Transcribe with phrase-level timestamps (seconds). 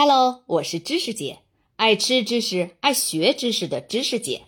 [0.00, 1.40] Hello，我是知识姐，
[1.74, 4.42] 爱吃知识、爱学知识的知识姐。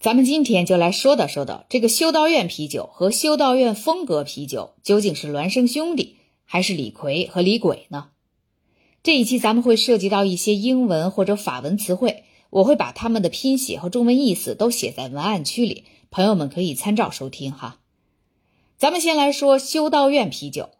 [0.00, 8.08] 咱们今天就来说道说道，这个修道院啤酒和修道院风格啤酒究竟是孪生兄弟，还是李逵和李鬼呢？
[9.04, 17.78] 这一期咱们会涉及到一些英文或者法文词汇，我会把它们的拼写和中文意思都写在文案区里，朋友们可以参照收听哈。
[18.76, 20.70] 咱们先来说修道院啤酒。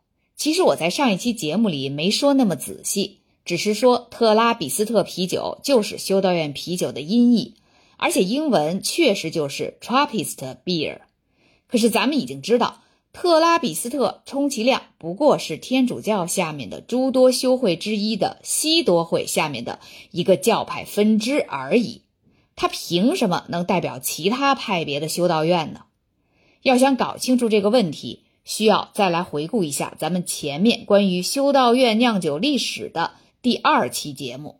[0.43, 7.55] 其实我在上一期节目里没说那么仔细，只是说特拉比斯特啤酒就是修道院啤酒的音译，
[7.96, 11.02] 而且英文确实就是 Trappist Beer。
[11.69, 19.78] 可是咱们已经知道，特拉比斯特充其量不过是天主教下面的诸多修会之一的西多会下面的
[20.11, 22.02] 一个教派分支而已，
[22.56, 25.83] 它凭什么能代表其他派别的修道院呢？
[26.62, 28.24] 要想搞清楚这个问题。
[28.45, 34.59] 需要再来回顾一下咱们前面关于修道院酿酒历史的第二期节目。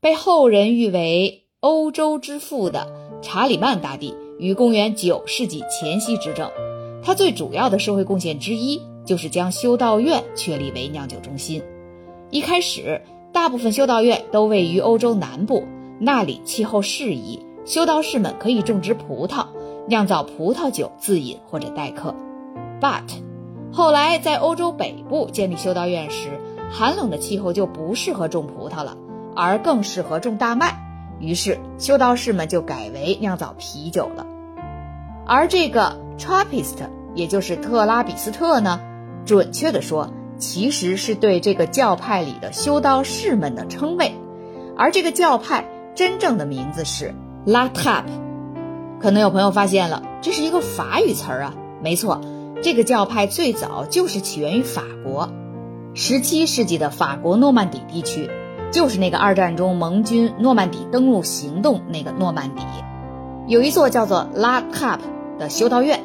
[0.00, 2.88] 被后人誉为欧洲之父的
[3.22, 6.50] 查理曼大帝于公元九世纪前夕执政，
[7.02, 11.62] 他最主要的社会贡献之一就是将修道院确立为酿酒中心。
[12.30, 13.02] 一开始，
[13.32, 15.66] 大部分修道院都位于欧洲南部，
[15.98, 19.46] 那里气候适宜，修道士们可以种植葡萄。
[19.90, 22.14] 酿造葡萄酒自饮或者待客
[22.80, 23.02] ，but
[23.72, 26.30] 后来在欧洲北部建立修道院时，
[26.70, 28.96] 寒冷的气候就不适合种葡萄了，
[29.34, 30.78] 而更适合种大麦。
[31.18, 34.24] 于是修道士们就改为酿造啤酒了。
[35.26, 36.76] 而这个 Trappist，
[37.16, 38.80] 也就是特拉比斯特呢，
[39.26, 44.14] 准确的说，其实是对这个教派里的修道士们的称谓。
[44.76, 45.64] 而这个教派
[45.96, 47.12] 真正的名字是
[47.44, 48.19] La Trappe。
[49.00, 51.54] 可能有朋友发现了，这是一个法语词儿啊。
[51.82, 52.20] 没错，
[52.62, 55.30] 这个教派最早就是起源于法国，
[55.94, 58.30] 十七世纪的法国诺曼底地区，
[58.70, 62.62] 就是那个二战中盟军诺曼底登陆行动那个诺曼底，
[63.46, 65.04] 有一座叫做拉卡普
[65.38, 66.00] 的修道院，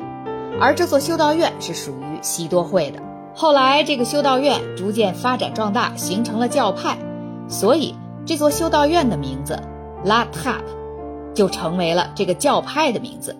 [0.62, 3.00] 而这座修道院是属于西多会的。
[3.34, 6.98] 后来这个修道院逐渐发展壮大，形成了教派，
[7.50, 7.96] 所以
[8.26, 9.60] 这座修道院的名字
[10.06, 10.85] 拉卡普。
[11.36, 13.36] 就成为了这个教派的名字，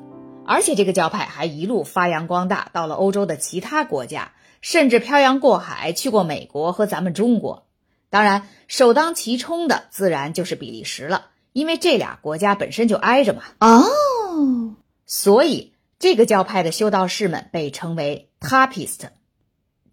[0.46, 7.66] 而且这个教派还一路发扬光大，到了欧洲的其他国家，甚至漂洋过海去过美国和咱们中国。
[8.10, 13.44] 当然，首当其冲的自然就是比利时了，因为这俩国家本身就挨着嘛。
[13.60, 14.76] 哦，
[15.06, 19.08] 所以这个教派的修道士们被称为 Trappist，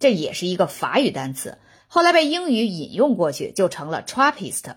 [0.00, 4.74] 这也是一个法语单词，后来被英语引用过去就成了 Trappist。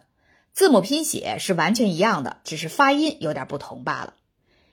[0.55, 4.13] 字母拼写是完全一样的，只是发音有点不同罢了。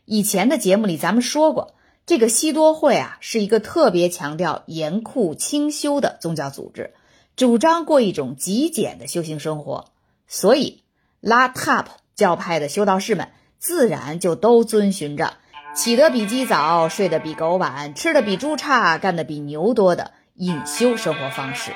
[0.04, 1.75] 以前的节目里咱们说过，
[2.06, 6.94] 这个西多会啊是一个特别强调严酷清修的宗教组织，
[7.34, 9.87] 主张过一种极简的修行生活，
[10.28, 10.84] 所以
[11.19, 15.34] 拉塔普教派的修道士们自然就都遵循着
[15.75, 21.72] 起得比鸡早、睡得比狗晚、吃的比猪差、干的比牛多的隐修生活方式。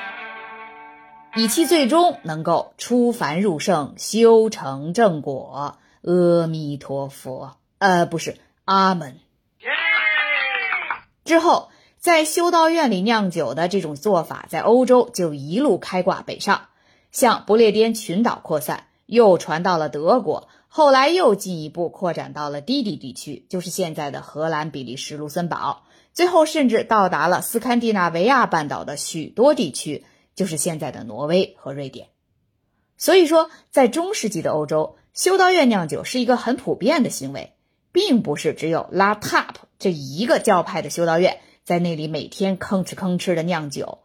[1.38, 5.76] 以期最终能够出凡入圣，修成正果。
[6.02, 9.18] 阿弥陀佛，呃，不是，阿门。
[11.26, 16.68] 之后，在修道院里酿酒的这种做法，在欧洲就一路开挂北上，
[17.12, 25.82] 向不列颠群岛扩散，又传到了德国，后来又进一步扩展到了低地地区，就是现在的荷兰、比利时、卢森堡，
[26.14, 30.06] 最后甚至到达了斯堪的纳维亚半岛的许多地区。
[30.36, 32.08] 就是现在的挪威和瑞典，
[32.98, 37.54] 所以说，在中世纪的欧洲，修道院酿酒是一个很普遍的行为，
[37.90, 44.00] 并不是只有拉塔普这一个教派的修道院在那里每天吭哧吭哧的酿酒，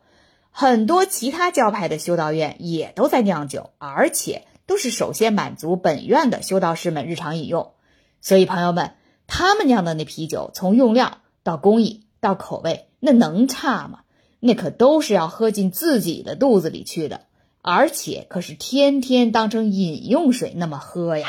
[0.51, 7.73] 很多其他教派的修道院也都在酿酒，而且都是首先满足本院的修道士们日常饮用。
[8.21, 8.95] 所以，朋友们，
[9.27, 14.00] 他们酿的那啤酒，从用料到工艺到口味，那能差吗？
[14.43, 17.21] 那可都是要喝进自己的肚子里去的，
[17.61, 21.27] 而且可是天天当成饮用水那么喝呀！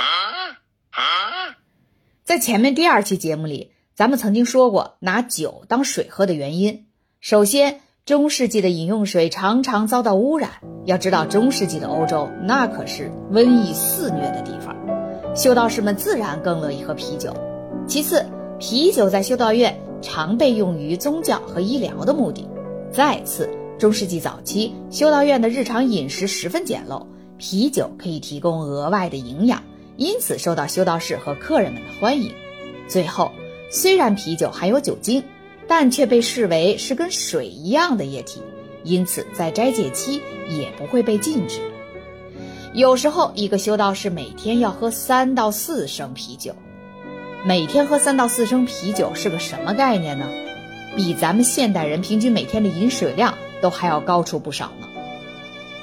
[2.24, 6.86] 在前面第二期节目里，咱们曾经说过拿酒当水喝的原因。
[7.20, 10.52] 首先，中世纪的饮用水常常遭到污染。
[10.86, 14.74] 要知道，中世纪的欧洲那可是瘟疫肆虐的地方，
[15.36, 17.36] 修道士们自然更乐意喝啤酒。
[17.86, 18.24] 其次，
[18.58, 22.48] 啤酒在修道院常被用于宗教和医疗的目的。
[22.92, 23.48] 再次，
[23.78, 27.06] 中世纪早期修道院的日常饮食十分简陋，
[27.38, 29.62] 啤酒可以提供额外的营养，
[29.96, 32.34] 因此受到修道士和客人们的欢迎。
[32.86, 33.32] 最后，
[33.70, 35.24] 虽然啤酒含有酒精，
[35.66, 38.42] 但却被视为是跟水一样的液体，
[38.84, 41.60] 因此在斋戒期也不会被禁止。
[42.74, 46.54] 有时候，一个修道士每天要喝三到四升啤酒。
[47.46, 50.28] 每天喝三到四升啤酒是个什么概念呢？
[50.96, 54.88] 比咱们现代人平均每天的饮水量都还要高出不少呢。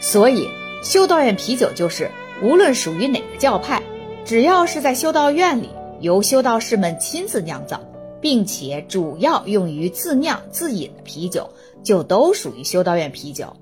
[0.01, 0.47] 所以，
[0.83, 2.09] 修道院啤酒就是
[2.41, 3.81] 无论属于哪个教派，
[4.23, 5.69] 只要是在修道院里
[5.99, 7.81] 由修道士们亲自酿造，
[8.21, 11.49] 并且主要用于自酿自饮的啤酒，
[11.83, 13.55] 就都属于修道院啤酒。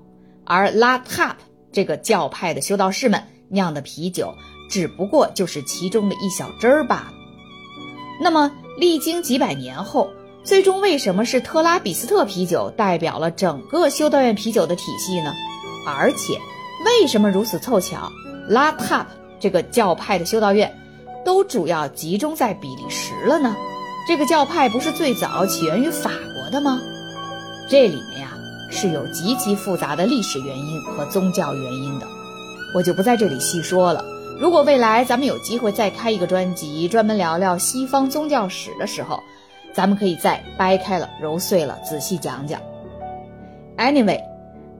[0.44, 1.36] 而拉塔
[1.72, 4.32] 这个教派的修道士们酿的啤酒，
[4.70, 7.12] 只不过就是其中的一小支儿罢了。
[8.20, 10.08] 那么，历经几百年后，
[10.48, 15.30] 最终为什么是特拉比斯特啤酒代表了整个修道院啤酒的体系呢？
[15.86, 16.38] 而且，
[16.86, 18.10] 为什么如此凑巧，
[18.48, 19.06] 拉塔
[19.38, 20.74] 这个教派的修道院
[21.22, 23.54] 都主要集中在比利时了呢？
[24.08, 26.80] 这个教派不是最早起源于法国的吗？
[27.68, 28.30] 这里面呀。
[28.70, 32.06] 是有极其复杂的历史原因和宗教原因的，
[32.74, 34.04] 我就不在这里细说了。
[34.38, 39.22] 如果未来咱们有机会再开一个专辑，专门聊聊西方宗教史的时候，
[39.78, 42.60] 咱们可以再掰开了揉碎了仔细讲讲。
[43.76, 44.20] Anyway，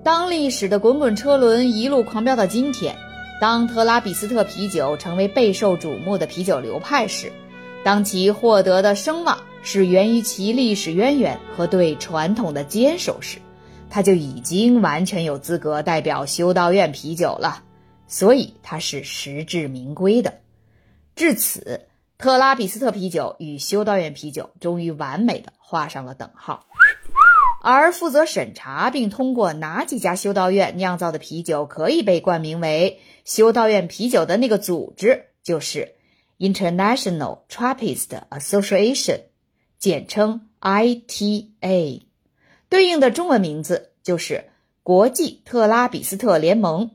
[0.03, 2.97] 当历史的滚滚车轮一路狂飙到今天，
[3.41, 7.31] 当特拉比斯特啤酒成为备受瞩目的啤酒流派时，
[7.85, 13.39] 当其获得的声望是源于其历史渊源和对传统的坚守时，
[13.89, 17.63] 他就已经完全有资格代表修道院啤酒了，
[18.09, 20.35] 所以他是实至名归的。
[21.15, 21.83] 至此，
[22.19, 26.67] 特拉比斯特啤酒与修道院啤酒终于完美的画上了等号。
[27.63, 35.95] 而负责审查并通过哪几家修道院酿造的啤酒可以被冠名为修道院啤酒的那个组织，就是
[36.39, 39.21] International Trappist Association，
[39.79, 42.03] 简称 ITA。
[42.69, 44.51] 对应的中文名字就是
[44.83, 46.91] 国际特拉比斯特联盟。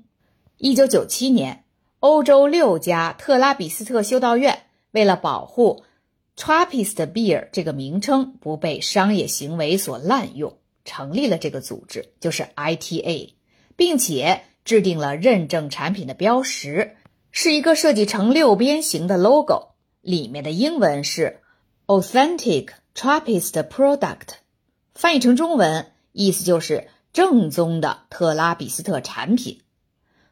[0.57, 1.63] 一九九七年，
[1.99, 5.83] 欧洲六家特拉比斯特修道院为了保护
[6.37, 13.33] Trappist Beer 这个名称不被商业行为所滥用，成立了这个组织，就是 ITA，
[13.75, 16.95] 并且制定了认证产品的标识，
[17.31, 21.41] 是一个设计成六边形的 logo，里面的英文是
[21.87, 24.37] Authentic Trappist Product。
[24.93, 29.61] 翻译成中文，意思就是正宗的特拉比斯特产品。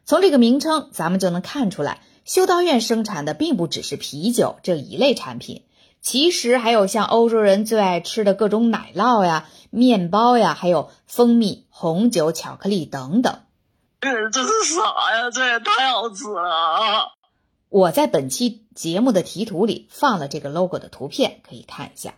[0.04, 5.64] 从这个名称，咱们就能看出来，修道院生产的并不只是啤酒这一类产品，
[6.00, 13.40] 其实还有像欧洲人最爱吃的各种奶酪呀、面包呀，还有蜂蜜、红酒、巧克力等等。
[14.00, 14.82] 这这是啥
[15.16, 15.30] 呀？
[15.32, 17.12] 这也太好吃了！
[17.68, 22.14] 我在本期节目的题图里放了这个 logo 的图片，可以看一下。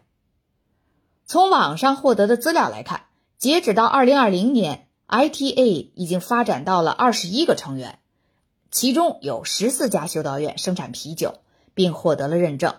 [1.26, 3.04] 从网上获得的资料来看，
[3.38, 7.98] 截止到二零二零年，ITA 已经发展到了二十一个成员，
[8.74, 11.36] 其中有十四家修道院生产啤酒，
[11.74, 12.74] 并获得了认证。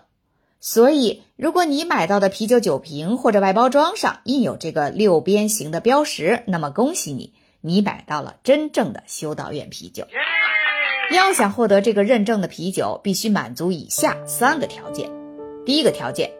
[0.60, 7.32] 所以，如果你买到的啤酒酒瓶或者外包装上印有这个六边形的标识，那么恭喜你，
[7.62, 10.06] 你买到了真正的修道院啤酒。
[11.14, 15.10] 要想获得这个认证的啤酒，必须满足以下三个条件。
[15.64, 16.30] 第一个条件。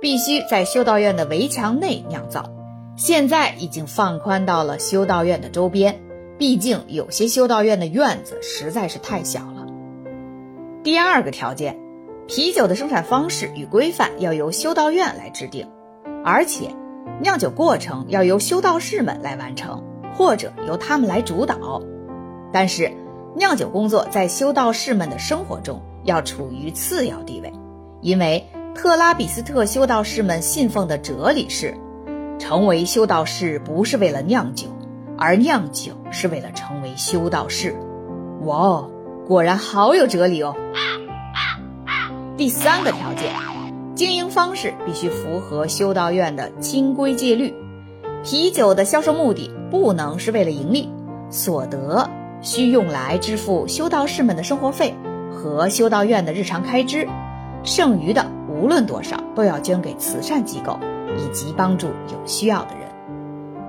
[0.00, 2.52] 必须在修道院的围墙内酿造，
[2.94, 6.02] 现在已经放宽到了修道院的周边，
[6.38, 9.66] 毕竟有些修道院的院子实在是太小了。
[10.82, 11.78] 第二个条件，
[12.26, 15.68] 啤酒的生产方式与规范要由修道院来制定，
[16.24, 16.74] 而且
[17.20, 19.82] 酿酒过程要由修道士们来完成，
[20.14, 21.80] 或者由他们来主导。
[22.52, 22.92] 但是，
[23.36, 27.52] 酿酒工作在修道士们的生活中要处于次要地位，
[28.00, 28.44] 因为。
[28.76, 31.76] 特拉比斯特修道士们信奉的哲理是：
[32.40, 34.66] 成为修道士不是为了酿酒，
[35.18, 37.74] 而酿酒是为了成为修道士。
[38.42, 38.90] 哇哦，
[39.26, 40.54] 果然好有哲理哦！
[42.36, 43.32] 第三个条件，
[43.94, 47.54] 经营方式必须符合修道院的清规戒律。
[48.22, 50.90] 啤酒的销售目的不能是为了盈利，
[51.30, 52.08] 所得
[52.40, 54.94] 需用来支付修道士们的生活费
[55.30, 57.06] 和修道院的日常开支，
[57.62, 58.26] 剩余的。
[58.46, 60.78] 无论多少，都要捐给慈善机构
[61.18, 62.88] 以及帮助有需要的人。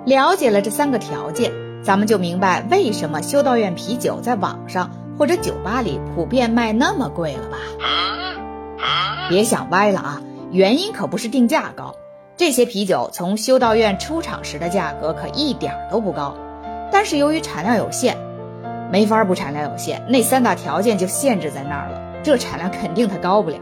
[0.06, 1.52] 了解了这三个条件，
[1.84, 7.58] 咱们就明白为什么修道院啤酒在网上或者酒吧里普遍卖那么贵了吧？
[9.30, 10.22] 别想歪了啊！
[10.52, 11.96] 原因可不是定价高，
[12.38, 16.36] 这些啤酒从修道院出厂时的价格可一点都不高。
[16.92, 18.16] 但是由于产量有限，
[18.92, 22.00] 没法不产量有限，那三大条件就限制在那儿了。
[22.22, 23.58] 这产量肯定它高不了。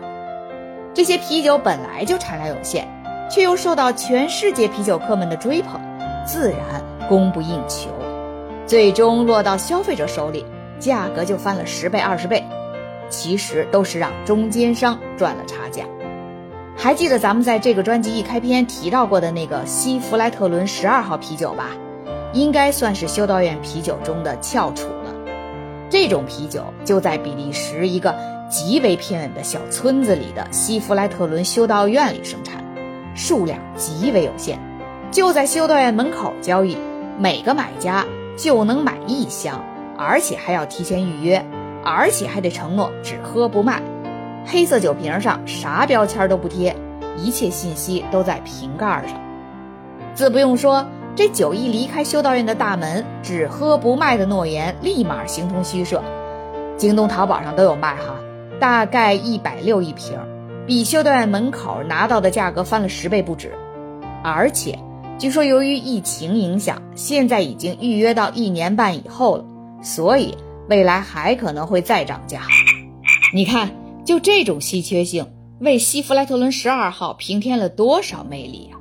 [0.93, 2.85] 这些啤酒本来就产量有限，
[3.31, 5.79] 却又受到全世界啤酒客们的追捧，
[6.25, 7.89] 自然供不应求。
[8.65, 10.45] 最终落到消费者手里，
[10.79, 12.43] 价格就翻了十倍、二十倍。
[13.09, 15.83] 其实都是让中间商赚了差价。
[16.75, 21.67] 还记得咱们在这个专辑一开篇提到过的那个西弗莱特伦十二号啤酒吧？
[22.33, 25.13] 应该算是修道院啤酒中的翘楚了。
[25.91, 28.15] 这种啤酒就在比利时一个
[28.49, 32.63] 极为偏远的小村子里的西弗莱特伦修道院里生产，
[33.13, 34.57] 数量极为有限，
[35.13, 36.75] 就在修道院门口交易，
[37.19, 38.03] 每个买家
[38.35, 39.63] 就能买一箱，
[39.95, 41.45] 而且还要提前预约。
[41.85, 43.79] 而且还得承诺只喝不卖，
[44.45, 46.75] 黑色酒瓶上啥标签都不贴，
[47.17, 49.19] 一切信息都在瓶盖上。
[50.15, 56.01] 自不用说，这酒一离开修道院的大门，只喝不卖的诺言立马形同虚设。
[56.75, 58.15] 京东、淘宝上都有卖哈，
[58.59, 60.17] 大概一百六一瓶，
[60.65, 63.51] 比修道院门口拿到的价格翻了十倍不止。
[64.23, 64.79] 而且
[65.19, 69.45] 据说由于疫情影响，现在已经预约到一年半以后了，
[69.83, 70.35] 所以。
[70.69, 72.47] 未来还可能会再涨价，
[73.33, 73.69] 你看，
[74.05, 78.79] 就这种稀缺性，为西弗莱特伦十二号平添了多少魅力啊！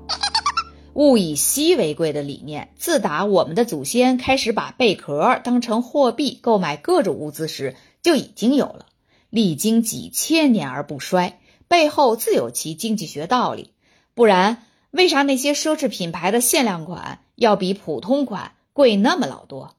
[0.94, 8.86] 物以稀为贵的理念，自打我们的祖先开始把贝壳当成货币购买各种物资时就已经有了，
[9.28, 13.72] 历经几千年而不衰，背后自有其经济学道理。
[14.14, 14.62] 不然，
[14.92, 19.74] 为啥那些奢侈品牌的限量款要比普通款贵那么老多？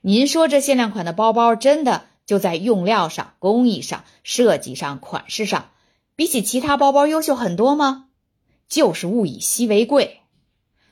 [0.00, 5.66] 您说这限量款的包包真的就在用料上、工艺上、设计上、款式上，
[6.16, 8.06] 比起其他包包优秀很多吗？
[8.66, 10.20] 就是物以稀为贵，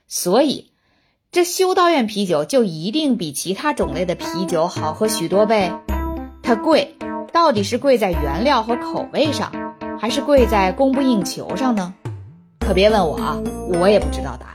[0.07, 0.71] 所以
[1.31, 5.73] 这修道院啤酒就一定比其他种类的啤酒好喝许多倍。
[6.43, 6.95] 它贵，
[7.33, 9.51] 到底是贵在原料和口味上，
[9.99, 11.95] 还是贵在供不应求上呢？
[12.67, 13.39] 可别问我啊，
[13.81, 14.53] 我也不知道答案。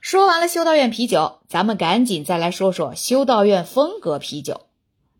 [0.00, 4.68] 说完了修道院啤酒，咱们赶紧再来说说修道院风格啤酒。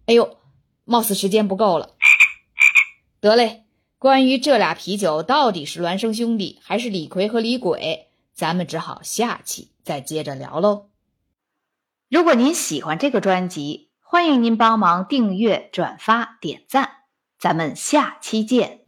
[0.07, 0.39] 哎呦，
[0.85, 1.91] 貌似时间不够了。
[3.21, 3.65] 得嘞，
[3.99, 10.89] 关于这俩啤酒到底是孪生兄弟还是李逵和李鬼，咱们只好下期再接着聊喽。
[12.11, 16.91] 如果您喜欢这个专辑，欢迎您帮忙订阅、转发、点赞。
[17.39, 18.81] 咱们下期见。